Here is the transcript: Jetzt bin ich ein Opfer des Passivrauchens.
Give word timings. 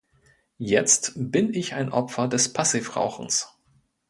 Jetzt 0.57 1.11
bin 1.15 1.53
ich 1.53 1.75
ein 1.75 1.91
Opfer 1.91 2.27
des 2.27 2.51
Passivrauchens. 2.53 3.55